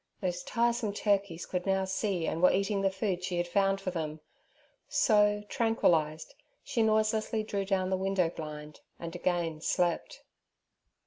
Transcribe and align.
Those 0.19 0.41
tiresome 0.41 0.93
turkeys 0.93 1.45
could 1.45 1.67
now 1.67 1.85
see 1.85 2.25
and 2.25 2.41
were 2.41 2.51
eating 2.51 2.81
the 2.81 2.89
food 2.89 3.23
she 3.23 3.37
had 3.37 3.47
found 3.47 3.79
for 3.79 3.91
them; 3.91 4.19
so, 4.89 5.43
tranquillized, 5.47 6.33
she 6.63 6.81
noiselessly 6.81 7.43
drew 7.43 7.65
down 7.65 7.91
the 7.91 7.97
window 7.97 8.27
blind 8.31 8.79
and 8.97 9.15
again 9.15 9.61
slept. 9.61 10.23